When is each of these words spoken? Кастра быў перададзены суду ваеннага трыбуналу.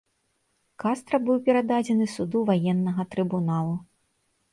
Кастра 0.83 1.19
быў 1.25 1.37
перададзены 1.49 2.07
суду 2.13 2.41
ваеннага 2.49 3.01
трыбуналу. 3.13 3.75